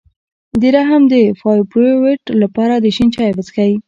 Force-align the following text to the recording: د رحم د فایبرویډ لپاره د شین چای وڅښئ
د 0.61 0.61
رحم 0.75 1.01
د 1.13 1.13
فایبرویډ 1.39 2.21
لپاره 2.41 2.73
د 2.77 2.85
شین 2.95 3.09
چای 3.15 3.31
وڅښئ 3.33 3.71